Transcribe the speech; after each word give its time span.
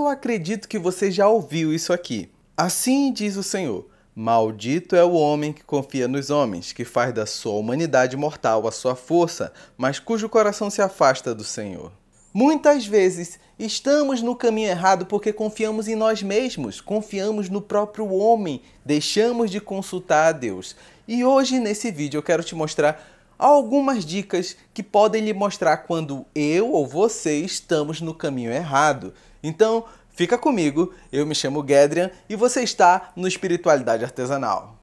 eu 0.00 0.08
acredito 0.08 0.68
que 0.68 0.78
você 0.78 1.10
já 1.10 1.28
ouviu 1.28 1.72
isso 1.72 1.92
aqui. 1.92 2.30
Assim 2.56 3.12
diz 3.12 3.36
o 3.36 3.42
Senhor: 3.42 3.86
Maldito 4.14 4.96
é 4.96 5.04
o 5.04 5.12
homem 5.12 5.52
que 5.52 5.62
confia 5.62 6.08
nos 6.08 6.30
homens, 6.30 6.72
que 6.72 6.84
faz 6.84 7.14
da 7.14 7.26
sua 7.26 7.54
humanidade 7.54 8.16
mortal 8.16 8.66
a 8.66 8.72
sua 8.72 8.96
força, 8.96 9.52
mas 9.76 9.98
cujo 9.98 10.28
coração 10.28 10.68
se 10.68 10.82
afasta 10.82 11.34
do 11.34 11.44
Senhor. 11.44 11.92
Muitas 12.32 12.86
vezes 12.86 13.40
estamos 13.58 14.22
no 14.22 14.36
caminho 14.36 14.68
errado 14.68 15.04
porque 15.04 15.32
confiamos 15.32 15.88
em 15.88 15.96
nós 15.96 16.22
mesmos, 16.22 16.80
confiamos 16.80 17.48
no 17.48 17.60
próprio 17.60 18.12
homem, 18.12 18.62
deixamos 18.84 19.50
de 19.50 19.60
consultar 19.60 20.28
a 20.28 20.32
Deus. 20.32 20.76
E 21.08 21.24
hoje 21.24 21.58
nesse 21.58 21.90
vídeo 21.90 22.18
eu 22.18 22.22
quero 22.22 22.44
te 22.44 22.54
mostrar 22.54 23.04
algumas 23.36 24.04
dicas 24.04 24.56
que 24.72 24.82
podem 24.82 25.24
lhe 25.24 25.32
mostrar 25.32 25.78
quando 25.78 26.26
eu 26.34 26.70
ou 26.70 26.86
você 26.86 27.40
estamos 27.40 28.00
no 28.00 28.14
caminho 28.14 28.52
errado. 28.52 29.12
Então, 29.42 29.84
fica 30.10 30.36
comigo, 30.36 30.92
eu 31.12 31.26
me 31.26 31.34
chamo 31.34 31.64
Gedrian 31.66 32.10
e 32.28 32.36
você 32.36 32.62
está 32.62 33.12
no 33.16 33.26
Espiritualidade 33.26 34.04
Artesanal. 34.04 34.78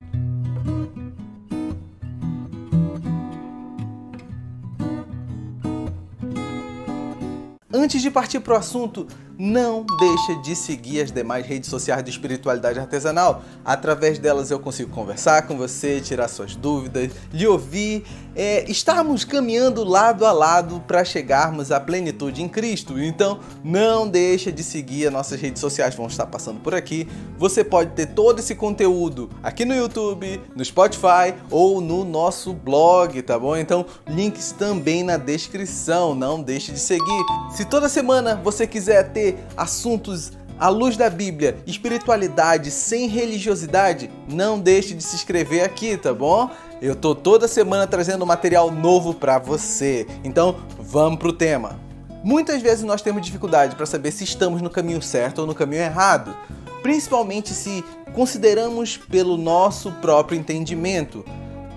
Antes 7.72 8.02
de 8.02 8.10
partir 8.10 8.40
para 8.40 8.56
o 8.56 8.58
assunto, 8.58 9.08
não 9.38 9.86
deixa 10.00 10.42
de 10.42 10.56
seguir 10.56 11.02
as 11.02 11.12
demais 11.12 11.46
redes 11.46 11.70
sociais 11.70 12.04
de 12.04 12.10
espiritualidade 12.10 12.80
artesanal. 12.80 13.44
Através 13.64 14.18
delas 14.18 14.50
eu 14.50 14.60
consigo 14.60 14.90
conversar 14.92 15.44
com 15.44 15.58
você, 15.58 16.02
tirar 16.02 16.28
suas 16.28 16.56
dúvidas, 16.56 17.12
lhe 17.32 17.46
ouvir, 17.46 18.04
é, 18.36 18.70
estarmos 18.70 19.24
caminhando 19.24 19.84
lado 19.84 20.26
a 20.26 20.32
lado 20.32 20.84
para 20.88 21.04
chegarmos 21.04 21.72
à 21.72 21.80
plenitude 21.80 22.42
em 22.42 22.50
Cristo. 22.50 23.00
Então 23.00 23.40
não 23.64 24.08
deixa 24.08 24.52
de 24.52 24.64
seguir 24.64 25.08
as 25.08 25.14
nossas 25.14 25.40
redes 25.40 25.62
sociais, 25.62 25.94
vão 25.94 26.08
estar 26.08 26.26
passando 26.26 26.60
por 26.60 26.74
aqui. 26.74 27.08
Você 27.38 27.64
pode 27.64 27.92
ter 27.92 28.08
todo 28.08 28.40
esse 28.40 28.56
conteúdo 28.56 29.30
aqui 29.44 29.66
no 29.66 29.76
YouTube, 29.76 30.42
no 30.56 30.66
Spotify 30.66 31.34
ou 31.52 31.80
no 31.80 32.04
nosso 32.04 32.54
blog, 32.54 33.22
tá 33.22 33.38
bom? 33.38 33.56
Então 33.56 33.86
links 34.08 34.52
também 34.52 35.04
na 35.04 35.18
descrição, 35.18 36.16
não 36.16 36.42
deixe 36.42 36.72
de 36.72 36.80
seguir. 36.80 37.26
Se 37.52 37.66
toda 37.66 37.88
semana 37.88 38.36
você 38.44 38.66
quiser 38.66 39.12
ter 39.12 39.27
assuntos 39.56 40.32
à 40.60 40.70
luz 40.70 40.98
da 40.98 41.10
Bíblia, 41.10 41.58
espiritualidade 41.68 42.72
sem 42.72 43.08
religiosidade, 43.08 44.10
não 44.28 44.60
deixe 44.60 44.94
de 44.94 45.04
se 45.04 45.16
inscrever 45.16 45.64
aqui, 45.64 45.98
tá 45.98 46.14
bom? 46.14 46.50
Eu 46.82 46.96
tô 46.96 47.16
toda 47.16 47.48
semana 47.48 47.88
trazendo 47.88 48.26
material 48.26 48.72
novo 48.72 49.14
para 49.14 49.40
você. 49.40 50.06
Então, 50.24 50.58
vamos 50.80 51.20
pro 51.20 51.34
tema. 51.34 51.80
Muitas 52.24 52.62
vezes 52.62 52.84
nós 52.84 53.02
temos 53.02 53.22
dificuldade 53.22 53.76
para 53.76 53.86
saber 53.86 54.12
se 54.12 54.24
estamos 54.24 54.62
no 54.62 54.70
caminho 54.70 55.02
certo 55.02 55.40
ou 55.40 55.48
no 55.48 55.56
caminho 55.56 55.82
errado, 55.82 56.36
principalmente 56.82 57.54
se 57.54 57.84
consideramos 58.14 58.98
pelo 58.98 59.38
nosso 59.38 59.92
próprio 59.94 60.38
entendimento. 60.38 61.24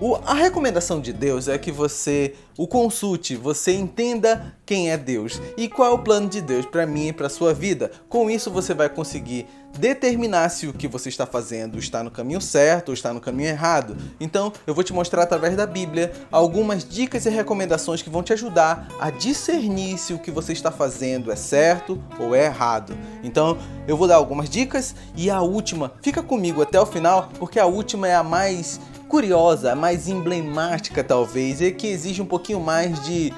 O, 0.01 0.15
a 0.25 0.33
recomendação 0.33 0.99
de 0.99 1.13
Deus 1.13 1.47
é 1.47 1.59
que 1.59 1.71
você 1.71 2.33
o 2.57 2.67
consulte, 2.67 3.35
você 3.35 3.73
entenda 3.73 4.55
quem 4.65 4.89
é 4.89 4.97
Deus 4.97 5.39
e 5.55 5.69
qual 5.69 5.91
é 5.91 5.93
o 5.93 5.99
plano 5.99 6.27
de 6.27 6.41
Deus 6.41 6.65
para 6.65 6.87
mim 6.87 7.09
e 7.09 7.13
para 7.13 7.29
sua 7.29 7.53
vida. 7.53 7.91
Com 8.09 8.27
isso 8.27 8.49
você 8.49 8.73
vai 8.73 8.89
conseguir 8.89 9.45
determinar 9.77 10.49
se 10.49 10.67
o 10.67 10.73
que 10.73 10.87
você 10.87 11.09
está 11.09 11.25
fazendo 11.27 11.77
está 11.77 12.03
no 12.03 12.09
caminho 12.09 12.41
certo 12.41 12.89
ou 12.89 12.93
está 12.95 13.13
no 13.13 13.21
caminho 13.21 13.49
errado. 13.49 13.95
Então, 14.19 14.51
eu 14.65 14.73
vou 14.73 14.83
te 14.83 14.91
mostrar 14.91 15.21
através 15.21 15.55
da 15.55 15.67
Bíblia 15.67 16.11
algumas 16.31 16.83
dicas 16.83 17.25
e 17.27 17.29
recomendações 17.29 18.01
que 18.01 18.09
vão 18.09 18.23
te 18.23 18.33
ajudar 18.33 18.87
a 18.99 19.11
discernir 19.11 19.99
se 19.99 20.13
o 20.13 20.19
que 20.19 20.31
você 20.31 20.51
está 20.51 20.71
fazendo 20.71 21.31
é 21.31 21.35
certo 21.35 22.03
ou 22.19 22.35
é 22.35 22.45
errado. 22.45 22.97
Então, 23.23 23.57
eu 23.87 23.95
vou 23.95 24.07
dar 24.07 24.15
algumas 24.15 24.49
dicas 24.49 24.95
e 25.15 25.29
a 25.29 25.41
última, 25.41 25.93
fica 26.01 26.23
comigo 26.23 26.61
até 26.61 26.79
o 26.81 26.85
final, 26.85 27.29
porque 27.37 27.59
a 27.59 27.65
última 27.65 28.07
é 28.07 28.15
a 28.15 28.23
mais 28.23 28.79
curiosa, 29.11 29.75
mais 29.75 30.07
emblemática 30.07 31.03
talvez, 31.03 31.59
e 31.59 31.69
que 31.73 31.85
exige 31.85 32.21
um 32.21 32.25
pouquinho 32.25 32.61
mais 32.61 33.03
de, 33.03 33.33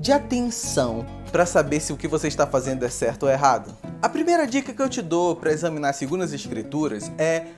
de 0.00 0.10
atenção 0.10 1.04
para 1.30 1.44
saber 1.44 1.78
se 1.80 1.92
o 1.92 1.96
que 1.96 2.08
você 2.08 2.26
está 2.26 2.46
fazendo 2.46 2.86
é 2.86 2.88
certo 2.88 3.24
ou 3.24 3.28
errado. 3.28 3.76
A 4.00 4.08
primeira 4.08 4.46
dica 4.46 4.72
que 4.72 4.80
eu 4.80 4.88
te 4.88 5.02
dou 5.02 5.36
para 5.36 5.52
examinar 5.52 5.92
segundo 5.92 6.24
as 6.24 6.32
escrituras 6.32 7.12
é 7.18 7.48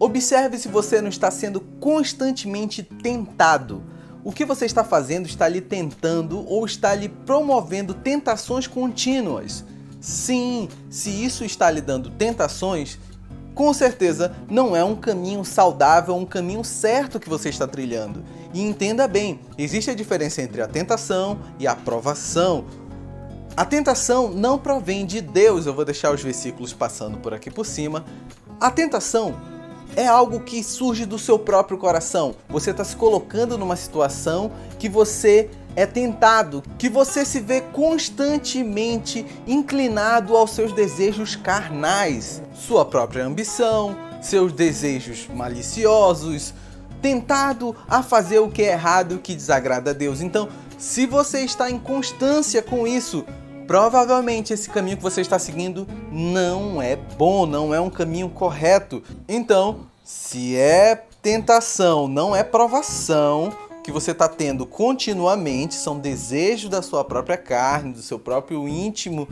observe 0.00 0.58
se 0.58 0.66
você 0.66 1.00
não 1.00 1.08
está 1.08 1.30
sendo 1.30 1.60
constantemente 1.78 2.82
tentado. 2.82 3.84
O 4.24 4.32
que 4.32 4.44
você 4.44 4.66
está 4.66 4.82
fazendo 4.82 5.26
está 5.26 5.46
lhe 5.46 5.60
tentando 5.60 6.44
ou 6.44 6.66
está 6.66 6.92
lhe 6.92 7.08
promovendo 7.08 7.94
tentações 7.94 8.66
contínuas. 8.66 9.64
Sim, 10.00 10.68
se 10.90 11.10
isso 11.24 11.44
está 11.44 11.70
lhe 11.70 11.80
dando 11.80 12.10
tentações, 12.10 12.98
com 13.56 13.72
certeza 13.72 14.36
não 14.50 14.76
é 14.76 14.84
um 14.84 14.94
caminho 14.94 15.42
saudável, 15.42 16.14
um 16.14 16.26
caminho 16.26 16.62
certo 16.62 17.18
que 17.18 17.26
você 17.26 17.48
está 17.48 17.66
trilhando. 17.66 18.22
E 18.52 18.60
entenda 18.60 19.08
bem, 19.08 19.40
existe 19.56 19.90
a 19.90 19.94
diferença 19.94 20.42
entre 20.42 20.60
a 20.60 20.68
tentação 20.68 21.38
e 21.58 21.66
a 21.66 21.72
aprovação. 21.72 22.66
A 23.56 23.64
tentação 23.64 24.28
não 24.28 24.58
provém 24.58 25.06
de 25.06 25.22
Deus, 25.22 25.64
eu 25.64 25.72
vou 25.72 25.86
deixar 25.86 26.12
os 26.12 26.22
versículos 26.22 26.74
passando 26.74 27.16
por 27.16 27.32
aqui 27.32 27.50
por 27.50 27.64
cima. 27.64 28.04
A 28.60 28.70
tentação 28.70 29.34
é 29.96 30.06
algo 30.06 30.40
que 30.40 30.62
surge 30.62 31.06
do 31.06 31.18
seu 31.18 31.38
próprio 31.38 31.78
coração. 31.78 32.34
Você 32.50 32.72
está 32.72 32.84
se 32.84 32.94
colocando 32.94 33.56
numa 33.56 33.74
situação 33.74 34.52
que 34.78 34.86
você 34.86 35.48
é 35.76 35.84
tentado, 35.84 36.62
que 36.78 36.88
você 36.88 37.24
se 37.24 37.38
vê 37.38 37.60
constantemente 37.60 39.24
inclinado 39.46 40.34
aos 40.34 40.52
seus 40.52 40.72
desejos 40.72 41.36
carnais, 41.36 42.42
sua 42.54 42.84
própria 42.84 43.24
ambição, 43.24 43.94
seus 44.22 44.52
desejos 44.52 45.28
maliciosos, 45.32 46.54
tentado 47.02 47.76
a 47.86 48.02
fazer 48.02 48.38
o 48.38 48.50
que 48.50 48.62
é 48.62 48.72
errado, 48.72 49.18
que 49.18 49.34
desagrada 49.34 49.90
a 49.90 49.94
Deus. 49.94 50.22
Então, 50.22 50.48
se 50.78 51.06
você 51.06 51.40
está 51.40 51.70
em 51.70 51.78
constância 51.78 52.62
com 52.62 52.86
isso, 52.86 53.24
provavelmente 53.66 54.52
esse 54.52 54.70
caminho 54.70 54.96
que 54.96 55.02
você 55.02 55.20
está 55.20 55.38
seguindo 55.38 55.86
não 56.10 56.80
é 56.80 56.96
bom, 56.96 57.44
não 57.44 57.74
é 57.74 57.80
um 57.80 57.90
caminho 57.90 58.30
correto. 58.30 59.02
Então, 59.28 59.86
se 60.02 60.56
é 60.56 61.04
tentação, 61.20 62.08
não 62.08 62.34
é 62.34 62.42
provação, 62.42 63.52
que 63.86 63.92
você 63.92 64.10
está 64.10 64.28
tendo 64.28 64.66
continuamente 64.66 65.76
são 65.76 65.96
desejos 65.96 66.68
da 66.68 66.82
sua 66.82 67.04
própria 67.04 67.36
carne, 67.36 67.92
do 67.92 68.02
seu 68.02 68.18
próprio 68.18 68.66
íntimo, 68.66 69.28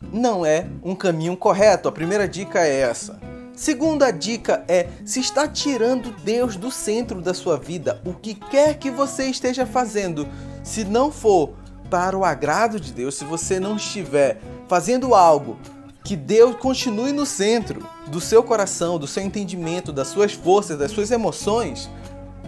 não 0.00 0.46
é 0.46 0.66
um 0.82 0.94
caminho 0.94 1.36
correto. 1.36 1.86
A 1.86 1.92
primeira 1.92 2.26
dica 2.26 2.60
é 2.60 2.80
essa. 2.80 3.20
Segunda 3.54 4.10
dica 4.10 4.64
é: 4.66 4.88
se 5.04 5.20
está 5.20 5.46
tirando 5.46 6.10
Deus 6.24 6.56
do 6.56 6.70
centro 6.70 7.20
da 7.20 7.34
sua 7.34 7.58
vida, 7.58 8.00
o 8.02 8.14
que 8.14 8.34
quer 8.34 8.78
que 8.78 8.90
você 8.90 9.26
esteja 9.26 9.66
fazendo, 9.66 10.26
se 10.64 10.82
não 10.82 11.12
for 11.12 11.52
para 11.90 12.16
o 12.16 12.24
agrado 12.24 12.80
de 12.80 12.94
Deus, 12.94 13.14
se 13.14 13.26
você 13.26 13.60
não 13.60 13.76
estiver 13.76 14.40
fazendo 14.68 15.14
algo 15.14 15.58
que 16.02 16.16
Deus 16.16 16.56
continue 16.56 17.12
no 17.12 17.26
centro 17.26 17.86
do 18.06 18.22
seu 18.22 18.42
coração, 18.42 18.98
do 18.98 19.06
seu 19.06 19.22
entendimento, 19.22 19.92
das 19.92 20.08
suas 20.08 20.32
forças, 20.32 20.78
das 20.78 20.92
suas 20.92 21.10
emoções, 21.10 21.90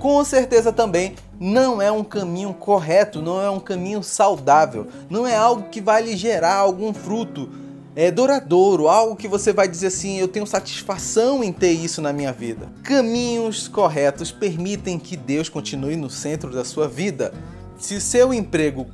com 0.02 0.24
certeza 0.24 0.72
também 0.72 1.14
não 1.38 1.80
é 1.80 1.92
um 1.92 2.02
caminho 2.02 2.52
correto, 2.52 3.22
não 3.22 3.40
é 3.40 3.48
um 3.48 3.60
caminho 3.60 4.02
saudável, 4.02 4.88
não 5.08 5.24
é 5.24 5.36
algo 5.36 5.68
que 5.70 5.80
vai 5.80 6.02
lhe 6.02 6.16
gerar 6.16 6.56
algum 6.56 6.92
fruto 6.92 7.48
é 7.94 8.10
duradouro, 8.10 8.88
algo 8.88 9.14
que 9.14 9.28
você 9.28 9.52
vai 9.52 9.68
dizer 9.68 9.86
assim, 9.88 10.18
eu 10.18 10.26
tenho 10.26 10.44
satisfação 10.44 11.44
em 11.44 11.52
ter 11.52 11.70
isso 11.70 12.02
na 12.02 12.12
minha 12.12 12.32
vida. 12.32 12.68
Caminhos 12.82 13.68
corretos 13.68 14.32
permitem 14.32 14.98
que 14.98 15.16
Deus 15.16 15.48
continue 15.48 15.94
no 15.94 16.10
centro 16.10 16.50
da 16.50 16.64
sua 16.64 16.88
vida. 16.88 17.32
Se 17.78 18.00
seu 18.00 18.34
emprego 18.34 18.86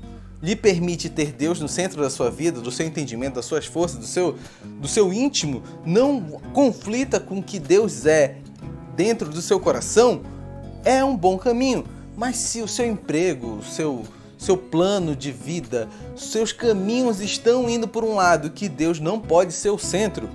lhe 0.43 0.55
permite 0.55 1.09
ter 1.09 1.33
Deus 1.33 1.59
no 1.59 1.69
centro 1.69 2.03
da 2.03 2.11
sua 2.11 2.31
vida, 2.31 2.61
do 2.61 2.71
seu 2.71 2.85
entendimento, 2.85 3.37
das 3.37 3.47
suas 3.47 3.65
forças, 3.65 3.99
do 3.99 4.07
seu, 4.07 4.37
do 4.79 4.87
seu 4.87 5.11
íntimo, 5.11 5.63
não 5.87 6.21
conflita 6.53 7.19
com 7.19 7.39
o 7.39 7.43
que 7.43 7.59
Deus 7.59 8.05
é 8.05 8.37
dentro 8.95 9.31
do 9.31 9.41
seu 9.41 9.59
coração, 9.59 10.23
é 10.85 11.05
um 11.05 11.17
bom 11.17 11.39
caminho. 11.39 11.85
Mas 12.17 12.37
se 12.37 12.61
o 12.61 12.69
seu 12.69 12.87
emprego, 12.87 13.59
o 13.59 13.63
seu, 13.63 14.05
seu 14.37 14.57
plano 14.57 15.15
de 15.15 15.31
vida, 15.31 15.89
seus 16.17 16.53
caminhos 16.53 17.21
estão 17.21 17.71
indo 17.71 17.87
por 17.87 18.05
um 18.05 18.17
lado 18.17 18.51
que 18.51 18.69
Deus 18.69 18.99
não 18.99 19.21
pode 19.21 19.53
ser 19.53 19.71
o 19.71 19.79
centro, 19.79 20.29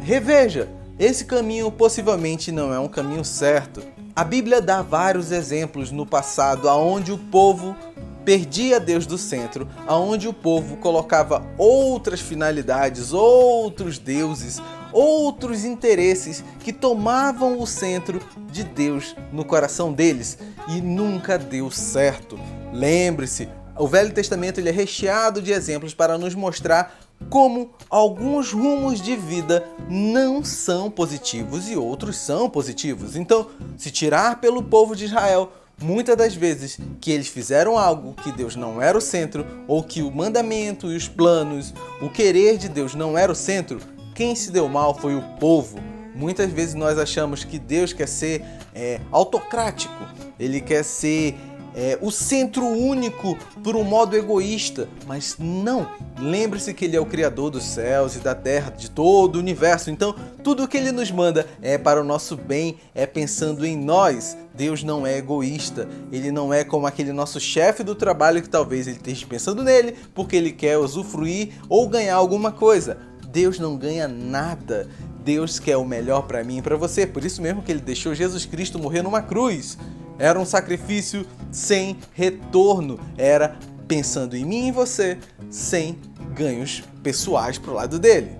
reveja, 0.00 0.68
esse 0.98 1.24
caminho 1.24 1.70
possivelmente 1.70 2.50
não 2.50 2.72
é 2.72 2.78
um 2.78 2.88
caminho 2.88 3.24
certo. 3.24 3.82
A 4.16 4.22
Bíblia 4.22 4.60
dá 4.60 4.82
vários 4.82 5.32
exemplos 5.32 5.90
no 5.90 6.06
passado 6.06 6.68
aonde 6.68 7.12
o 7.12 7.18
povo 7.18 7.76
perdia 8.24 8.80
Deus 8.80 9.06
do 9.06 9.18
centro, 9.18 9.68
aonde 9.86 10.26
o 10.26 10.32
povo 10.32 10.76
colocava 10.76 11.44
outras 11.58 12.20
finalidades, 12.20 13.12
outros 13.12 13.98
deuses, 13.98 14.62
outros 14.94 15.64
interesses 15.64 16.44
que 16.60 16.72
tomavam 16.72 17.60
o 17.60 17.66
centro 17.66 18.20
de 18.50 18.62
Deus 18.62 19.16
no 19.32 19.44
coração 19.44 19.92
deles 19.92 20.38
e 20.68 20.80
nunca 20.80 21.36
deu 21.36 21.70
certo. 21.70 22.38
Lembre-se, 22.72 23.48
o 23.76 23.88
Velho 23.88 24.14
Testamento 24.14 24.58
ele 24.58 24.68
é 24.68 24.72
recheado 24.72 25.42
de 25.42 25.52
exemplos 25.52 25.92
para 25.92 26.16
nos 26.16 26.34
mostrar 26.34 26.96
como 27.28 27.70
alguns 27.90 28.52
rumos 28.52 29.00
de 29.00 29.16
vida 29.16 29.66
não 29.88 30.44
são 30.44 30.90
positivos 30.90 31.68
e 31.68 31.76
outros 31.76 32.16
são 32.16 32.48
positivos. 32.48 33.16
Então, 33.16 33.48
se 33.76 33.90
tirar 33.90 34.40
pelo 34.40 34.62
povo 34.62 34.94
de 34.94 35.06
Israel 35.06 35.52
muitas 35.80 36.16
das 36.16 36.34
vezes 36.34 36.78
que 37.00 37.10
eles 37.10 37.28
fizeram 37.28 37.76
algo 37.76 38.14
que 38.14 38.32
Deus 38.32 38.54
não 38.54 38.80
era 38.80 38.96
o 38.96 39.00
centro, 39.00 39.44
ou 39.66 39.82
que 39.82 40.02
o 40.02 40.10
mandamento 40.10 40.92
e 40.92 40.96
os 40.96 41.08
planos, 41.08 41.74
o 42.00 42.08
querer 42.08 42.56
de 42.56 42.68
Deus 42.68 42.94
não 42.94 43.18
era 43.18 43.32
o 43.32 43.34
centro, 43.34 43.80
quem 44.14 44.34
se 44.34 44.50
deu 44.50 44.68
mal 44.68 44.94
foi 44.94 45.16
o 45.16 45.22
povo. 45.40 45.78
Muitas 46.14 46.50
vezes 46.52 46.74
nós 46.74 46.98
achamos 46.98 47.42
que 47.42 47.58
Deus 47.58 47.92
quer 47.92 48.06
ser 48.06 48.44
é, 48.72 49.00
autocrático, 49.10 50.06
ele 50.38 50.60
quer 50.60 50.84
ser 50.84 51.36
é, 51.74 51.98
o 52.00 52.10
centro 52.10 52.64
único 52.64 53.36
por 53.62 53.74
um 53.74 53.82
modo 53.82 54.16
egoísta, 54.16 54.88
mas 55.06 55.36
não. 55.38 55.88
Lembre-se 56.18 56.72
que 56.72 56.84
Ele 56.84 56.96
é 56.96 57.00
o 57.00 57.06
Criador 57.06 57.50
dos 57.50 57.64
céus 57.64 58.14
e 58.14 58.20
da 58.20 58.34
terra, 58.34 58.70
de 58.70 58.88
todo 58.88 59.36
o 59.36 59.38
universo. 59.40 59.90
Então, 59.90 60.14
tudo 60.42 60.62
o 60.62 60.68
que 60.68 60.76
Ele 60.76 60.92
nos 60.92 61.10
manda 61.10 61.46
é 61.60 61.76
para 61.76 62.00
o 62.00 62.04
nosso 62.04 62.36
bem, 62.36 62.76
é 62.94 63.06
pensando 63.06 63.66
em 63.66 63.76
nós. 63.76 64.36
Deus 64.54 64.84
não 64.84 65.04
é 65.04 65.18
egoísta. 65.18 65.88
Ele 66.12 66.30
não 66.30 66.54
é 66.54 66.62
como 66.62 66.86
aquele 66.86 67.12
nosso 67.12 67.40
chefe 67.40 67.82
do 67.82 67.94
trabalho 67.94 68.40
que 68.40 68.48
talvez 68.48 68.86
ele 68.86 68.96
esteja 68.96 69.26
pensando 69.26 69.64
nele 69.64 69.96
porque 70.14 70.36
ele 70.36 70.52
quer 70.52 70.78
usufruir 70.78 71.54
ou 71.68 71.88
ganhar 71.88 72.14
alguma 72.14 72.52
coisa. 72.52 72.98
Deus 73.34 73.58
não 73.58 73.76
ganha 73.76 74.06
nada. 74.06 74.88
Deus 75.24 75.58
quer 75.58 75.76
o 75.76 75.84
melhor 75.84 76.22
para 76.22 76.44
mim 76.44 76.58
e 76.58 76.62
para 76.62 76.76
você. 76.76 77.04
Por 77.04 77.24
isso 77.24 77.42
mesmo 77.42 77.62
que 77.62 77.72
ele 77.72 77.80
deixou 77.80 78.14
Jesus 78.14 78.46
Cristo 78.46 78.78
morrer 78.78 79.02
numa 79.02 79.20
cruz. 79.20 79.76
Era 80.20 80.38
um 80.38 80.46
sacrifício 80.46 81.26
sem 81.50 81.98
retorno. 82.12 83.00
Era 83.18 83.58
pensando 83.88 84.36
em 84.36 84.44
mim 84.44 84.68
e 84.68 84.72
você, 84.72 85.18
sem 85.50 85.98
ganhos 86.32 86.84
pessoais 87.02 87.58
pro 87.58 87.74
lado 87.74 87.98
dele. 87.98 88.30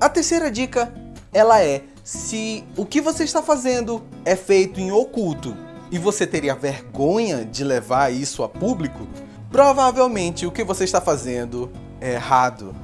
A 0.00 0.08
terceira 0.08 0.50
dica, 0.50 0.92
ela 1.30 1.62
é 1.62 1.82
se 2.02 2.64
o 2.74 2.86
que 2.86 3.02
você 3.02 3.24
está 3.24 3.42
fazendo 3.42 4.02
é 4.24 4.34
feito 4.34 4.80
em 4.80 4.90
oculto 4.90 5.54
e 5.90 5.98
você 5.98 6.26
teria 6.26 6.54
vergonha 6.54 7.44
de 7.44 7.62
levar 7.62 8.10
isso 8.10 8.42
a 8.42 8.48
público, 8.48 9.06
provavelmente 9.50 10.46
o 10.46 10.50
que 10.50 10.64
você 10.64 10.84
está 10.84 11.02
fazendo 11.02 11.70
é 12.00 12.14
errado. 12.14 12.74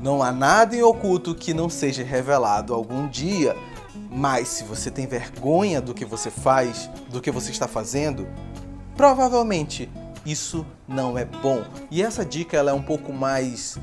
Não 0.00 0.22
há 0.22 0.30
nada 0.30 0.76
em 0.76 0.82
oculto 0.82 1.34
que 1.34 1.52
não 1.52 1.68
seja 1.68 2.04
revelado 2.04 2.72
algum 2.72 3.08
dia. 3.08 3.56
Mas 4.10 4.48
se 4.48 4.64
você 4.64 4.90
tem 4.90 5.06
vergonha 5.06 5.80
do 5.80 5.92
que 5.92 6.04
você 6.04 6.30
faz, 6.30 6.88
do 7.10 7.20
que 7.20 7.30
você 7.30 7.50
está 7.50 7.66
fazendo, 7.66 8.26
provavelmente 8.96 9.90
isso 10.24 10.64
não 10.86 11.18
é 11.18 11.24
bom. 11.24 11.64
E 11.90 12.02
essa 12.02 12.24
dica 12.24 12.56
ela 12.56 12.70
é 12.70 12.74
um 12.74 12.82
pouco 12.82 13.12
mais 13.12 13.78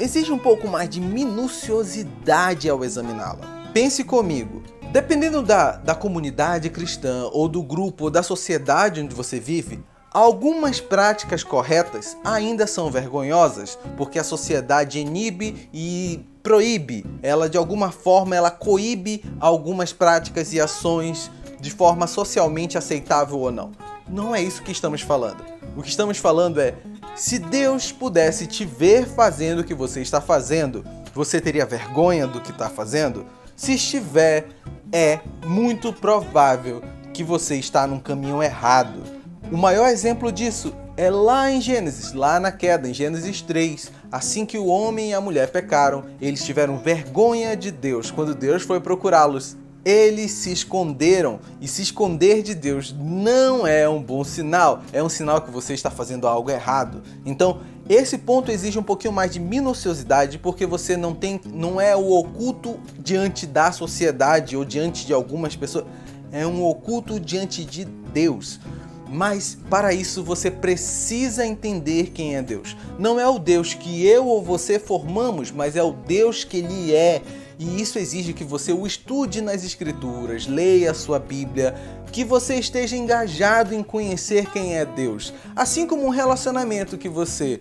exige 0.00 0.30
um 0.32 0.38
pouco 0.38 0.68
mais 0.68 0.88
de 0.88 1.00
minuciosidade 1.00 2.68
ao 2.68 2.84
examiná-la. 2.84 3.70
Pense 3.72 4.04
comigo. 4.04 4.62
Dependendo 4.92 5.42
da, 5.42 5.72
da 5.72 5.94
comunidade 5.94 6.70
cristã, 6.70 7.28
ou 7.32 7.48
do 7.48 7.62
grupo, 7.62 8.04
ou 8.04 8.10
da 8.10 8.22
sociedade 8.22 9.02
onde 9.02 9.14
você 9.14 9.38
vive, 9.38 9.82
Algumas 10.10 10.80
práticas 10.80 11.44
corretas 11.44 12.16
ainda 12.24 12.66
são 12.66 12.90
vergonhosas, 12.90 13.78
porque 13.96 14.18
a 14.18 14.24
sociedade 14.24 14.98
inibe 14.98 15.68
e 15.72 16.24
proíbe. 16.42 17.04
Ela 17.22 17.48
de 17.48 17.58
alguma 17.58 17.92
forma 17.92 18.34
ela 18.34 18.50
coíbe 18.50 19.22
algumas 19.38 19.92
práticas 19.92 20.54
e 20.54 20.60
ações 20.60 21.30
de 21.60 21.70
forma 21.70 22.06
socialmente 22.06 22.78
aceitável 22.78 23.38
ou 23.38 23.52
não. 23.52 23.72
Não 24.08 24.34
é 24.34 24.42
isso 24.42 24.62
que 24.62 24.72
estamos 24.72 25.02
falando. 25.02 25.44
O 25.76 25.82
que 25.82 25.90
estamos 25.90 26.16
falando 26.16 26.58
é 26.58 26.74
se 27.14 27.38
Deus 27.38 27.92
pudesse 27.92 28.46
te 28.46 28.64
ver 28.64 29.06
fazendo 29.06 29.60
o 29.60 29.64
que 29.64 29.74
você 29.74 30.00
está 30.00 30.22
fazendo, 30.22 30.86
você 31.12 31.38
teria 31.38 31.66
vergonha 31.66 32.26
do 32.26 32.40
que 32.40 32.50
está 32.50 32.70
fazendo? 32.70 33.26
Se 33.54 33.74
estiver, 33.74 34.48
é 34.90 35.20
muito 35.44 35.92
provável 35.92 36.82
que 37.12 37.22
você 37.22 37.56
está 37.56 37.86
num 37.86 38.00
caminho 38.00 38.42
errado 38.42 39.17
o 39.50 39.56
maior 39.56 39.88
exemplo 39.88 40.30
disso 40.30 40.74
é 40.96 41.10
lá 41.10 41.50
em 41.50 41.60
Gênesis, 41.60 42.12
lá 42.12 42.38
na 42.38 42.52
queda, 42.52 42.88
em 42.88 42.92
Gênesis 42.92 43.40
3. 43.40 43.90
Assim 44.10 44.44
que 44.44 44.58
o 44.58 44.66
homem 44.66 45.10
e 45.10 45.14
a 45.14 45.20
mulher 45.20 45.50
pecaram, 45.50 46.04
eles 46.20 46.44
tiveram 46.44 46.78
vergonha 46.78 47.56
de 47.56 47.70
Deus 47.70 48.10
quando 48.10 48.34
Deus 48.34 48.62
foi 48.62 48.80
procurá-los. 48.80 49.56
Eles 49.84 50.32
se 50.32 50.52
esconderam 50.52 51.40
e 51.60 51.68
se 51.68 51.80
esconder 51.80 52.42
de 52.42 52.54
Deus 52.54 52.94
não 52.98 53.66
é 53.66 53.88
um 53.88 54.02
bom 54.02 54.22
sinal, 54.22 54.82
é 54.92 55.02
um 55.02 55.08
sinal 55.08 55.40
que 55.40 55.50
você 55.50 55.72
está 55.72 55.90
fazendo 55.90 56.26
algo 56.26 56.50
errado. 56.50 57.02
Então, 57.24 57.60
esse 57.88 58.18
ponto 58.18 58.50
exige 58.50 58.78
um 58.78 58.82
pouquinho 58.82 59.14
mais 59.14 59.30
de 59.30 59.40
minuciosidade 59.40 60.36
porque 60.38 60.66
você 60.66 60.94
não 60.94 61.14
tem, 61.14 61.40
não 61.54 61.80
é 61.80 61.96
o 61.96 62.10
oculto 62.10 62.78
diante 62.98 63.46
da 63.46 63.72
sociedade 63.72 64.56
ou 64.56 64.64
diante 64.64 65.06
de 65.06 65.14
algumas 65.14 65.56
pessoas, 65.56 65.86
é 66.30 66.46
um 66.46 66.62
oculto 66.64 67.18
diante 67.18 67.64
de 67.64 67.84
Deus. 67.84 68.60
Mas 69.08 69.56
para 69.70 69.92
isso 69.92 70.22
você 70.22 70.50
precisa 70.50 71.46
entender 71.46 72.10
quem 72.10 72.36
é 72.36 72.42
Deus. 72.42 72.76
Não 72.98 73.18
é 73.18 73.26
o 73.26 73.38
Deus 73.38 73.74
que 73.74 74.06
eu 74.06 74.26
ou 74.26 74.42
você 74.42 74.78
formamos, 74.78 75.50
mas 75.50 75.76
é 75.76 75.82
o 75.82 75.92
Deus 75.92 76.44
que 76.44 76.58
Ele 76.58 76.94
é. 76.94 77.22
E 77.58 77.80
isso 77.80 77.98
exige 77.98 78.32
que 78.32 78.44
você 78.44 78.72
o 78.72 78.86
estude 78.86 79.40
nas 79.40 79.64
Escrituras, 79.64 80.46
leia 80.46 80.92
a 80.92 80.94
sua 80.94 81.18
Bíblia, 81.18 81.74
que 82.12 82.24
você 82.24 82.54
esteja 82.54 82.96
engajado 82.96 83.74
em 83.74 83.82
conhecer 83.82 84.46
quem 84.50 84.76
é 84.76 84.84
Deus. 84.84 85.34
Assim 85.56 85.84
como 85.84 86.06
um 86.06 86.10
relacionamento 86.10 86.96
que 86.96 87.08
você 87.08 87.58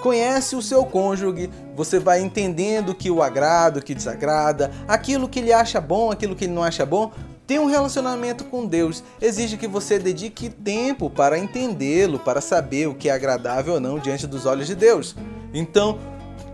conhece 0.00 0.54
o 0.54 0.62
seu 0.62 0.84
cônjuge, 0.84 1.50
você 1.74 1.98
vai 1.98 2.20
entendendo 2.20 2.90
o 2.90 2.94
que 2.94 3.10
o 3.10 3.22
agrada, 3.22 3.80
o 3.80 3.82
que 3.82 3.94
desagrada, 3.94 4.70
aquilo 4.86 5.28
que 5.28 5.40
ele 5.40 5.52
acha 5.52 5.80
bom, 5.80 6.12
aquilo 6.12 6.36
que 6.36 6.44
ele 6.44 6.54
não 6.54 6.62
acha 6.62 6.86
bom, 6.86 7.10
ter 7.50 7.58
um 7.58 7.66
relacionamento 7.66 8.44
com 8.44 8.64
Deus 8.64 9.02
exige 9.20 9.56
que 9.56 9.66
você 9.66 9.98
dedique 9.98 10.48
tempo 10.48 11.10
para 11.10 11.36
entendê-lo, 11.36 12.20
para 12.20 12.40
saber 12.40 12.86
o 12.86 12.94
que 12.94 13.08
é 13.08 13.12
agradável 13.12 13.74
ou 13.74 13.80
não 13.80 13.98
diante 13.98 14.24
dos 14.24 14.46
olhos 14.46 14.68
de 14.68 14.76
Deus. 14.76 15.16
Então, 15.52 15.98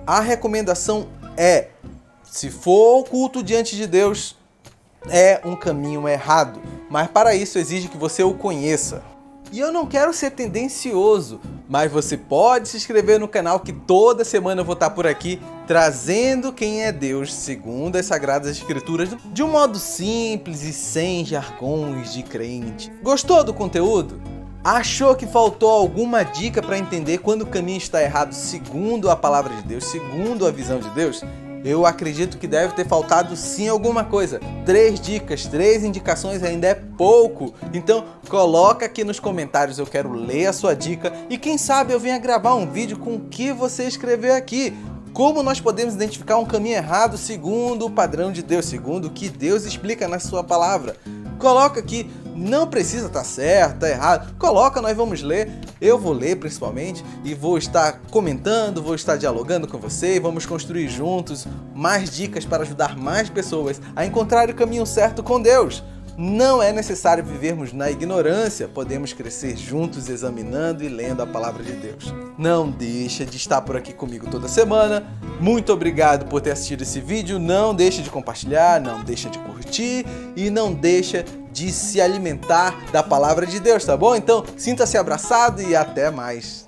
a 0.06 0.20
recomendação 0.20 1.06
é: 1.36 1.68
se 2.24 2.48
for 2.48 3.00
oculto 3.00 3.42
diante 3.42 3.76
de 3.76 3.86
Deus, 3.86 4.38
é 5.10 5.38
um 5.44 5.54
caminho 5.54 6.08
errado, 6.08 6.62
mas 6.88 7.08
para 7.08 7.34
isso 7.34 7.58
exige 7.58 7.88
que 7.88 7.98
você 7.98 8.22
o 8.22 8.32
conheça. 8.32 9.02
E 9.52 9.60
eu 9.60 9.72
não 9.72 9.86
quero 9.86 10.12
ser 10.12 10.32
tendencioso, 10.32 11.40
mas 11.68 11.90
você 11.90 12.16
pode 12.16 12.68
se 12.68 12.76
inscrever 12.76 13.18
no 13.20 13.28
canal 13.28 13.60
que 13.60 13.72
toda 13.72 14.24
semana 14.24 14.60
eu 14.60 14.64
vou 14.64 14.74
estar 14.74 14.90
por 14.90 15.06
aqui 15.06 15.40
trazendo 15.66 16.52
quem 16.52 16.84
é 16.84 16.92
Deus 16.92 17.34
segundo 17.34 17.96
as 17.96 18.06
Sagradas 18.06 18.56
Escrituras 18.56 19.10
de 19.32 19.42
um 19.42 19.48
modo 19.48 19.78
simples 19.78 20.62
e 20.62 20.72
sem 20.72 21.24
jargões 21.24 22.12
de 22.12 22.22
crente. 22.22 22.92
Gostou 23.02 23.42
do 23.42 23.52
conteúdo? 23.52 24.20
Achou 24.62 25.14
que 25.14 25.26
faltou 25.26 25.70
alguma 25.70 26.24
dica 26.24 26.60
para 26.60 26.78
entender 26.78 27.18
quando 27.18 27.42
o 27.42 27.46
caminho 27.46 27.78
está 27.78 28.02
errado 28.02 28.32
segundo 28.32 29.08
a 29.10 29.16
palavra 29.16 29.54
de 29.54 29.62
Deus, 29.62 29.84
segundo 29.84 30.46
a 30.46 30.50
visão 30.50 30.80
de 30.80 30.90
Deus? 30.90 31.22
Eu 31.66 31.84
acredito 31.84 32.38
que 32.38 32.46
deve 32.46 32.74
ter 32.74 32.86
faltado 32.86 33.34
sim 33.34 33.68
alguma 33.68 34.04
coisa. 34.04 34.40
Três 34.64 35.00
dicas, 35.00 35.46
três 35.46 35.82
indicações 35.82 36.44
ainda 36.44 36.68
é 36.68 36.74
pouco. 36.74 37.52
Então 37.74 38.04
coloca 38.28 38.86
aqui 38.86 39.02
nos 39.02 39.18
comentários, 39.18 39.76
eu 39.76 39.86
quero 39.86 40.12
ler 40.12 40.46
a 40.46 40.52
sua 40.52 40.76
dica 40.76 41.12
e 41.28 41.36
quem 41.36 41.58
sabe 41.58 41.92
eu 41.92 41.98
venha 41.98 42.18
gravar 42.18 42.54
um 42.54 42.70
vídeo 42.70 42.96
com 42.96 43.16
o 43.16 43.20
que 43.20 43.52
você 43.52 43.84
escreveu 43.84 44.32
aqui. 44.32 44.72
Como 45.12 45.42
nós 45.42 45.60
podemos 45.60 45.94
identificar 45.94 46.38
um 46.38 46.44
caminho 46.44 46.76
errado 46.76 47.18
segundo 47.18 47.86
o 47.86 47.90
padrão 47.90 48.30
de 48.30 48.44
Deus, 48.44 48.66
segundo 48.66 49.06
o 49.06 49.10
que 49.10 49.28
Deus 49.28 49.64
explica 49.64 50.06
na 50.06 50.20
sua 50.20 50.44
palavra? 50.44 50.94
Coloca 51.36 51.80
aqui, 51.80 52.08
não 52.36 52.66
precisa 52.66 53.06
estar 53.06 53.20
tá 53.20 53.24
certo, 53.24 53.80
tá 53.80 53.88
errado. 53.88 54.34
Coloca, 54.38 54.82
nós 54.82 54.96
vamos 54.96 55.22
ler. 55.22 55.50
Eu 55.80 55.98
vou 55.98 56.12
ler 56.12 56.36
principalmente 56.36 57.04
e 57.24 57.34
vou 57.34 57.56
estar 57.56 58.00
comentando, 58.10 58.82
vou 58.82 58.94
estar 58.94 59.16
dialogando 59.16 59.66
com 59.66 59.78
você 59.78 60.16
e 60.16 60.20
vamos 60.20 60.46
construir 60.46 60.88
juntos 60.88 61.46
mais 61.74 62.14
dicas 62.14 62.44
para 62.44 62.62
ajudar 62.62 62.96
mais 62.96 63.28
pessoas 63.28 63.80
a 63.94 64.04
encontrar 64.04 64.48
o 64.50 64.54
caminho 64.54 64.86
certo 64.86 65.22
com 65.22 65.40
Deus. 65.40 65.82
Não 66.18 66.62
é 66.62 66.72
necessário 66.72 67.22
vivermos 67.22 67.74
na 67.74 67.90
ignorância, 67.90 68.66
podemos 68.66 69.12
crescer 69.12 69.54
juntos 69.54 70.08
examinando 70.08 70.82
e 70.82 70.88
lendo 70.88 71.20
a 71.20 71.26
palavra 71.26 71.62
de 71.62 71.72
Deus. 71.72 72.14
Não 72.38 72.70
deixa 72.70 73.26
de 73.26 73.36
estar 73.36 73.60
por 73.60 73.76
aqui 73.76 73.92
comigo 73.92 74.26
toda 74.30 74.48
semana. 74.48 75.06
Muito 75.38 75.70
obrigado 75.74 76.26
por 76.26 76.40
ter 76.40 76.52
assistido 76.52 76.82
esse 76.82 77.00
vídeo. 77.00 77.38
Não 77.38 77.74
deixa 77.74 78.00
de 78.00 78.08
compartilhar, 78.08 78.80
não 78.80 79.04
deixa 79.04 79.28
de 79.28 79.38
curtir 79.40 80.06
e 80.34 80.48
não 80.48 80.72
deixa 80.72 81.22
de 81.56 81.72
se 81.72 82.02
alimentar 82.02 82.90
da 82.92 83.02
palavra 83.02 83.46
de 83.46 83.58
Deus, 83.58 83.82
tá 83.82 83.96
bom? 83.96 84.14
Então, 84.14 84.44
sinta-se 84.58 84.98
abraçado 84.98 85.62
e 85.62 85.74
até 85.74 86.10
mais. 86.10 86.65